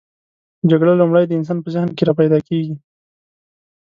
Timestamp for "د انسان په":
1.27-1.69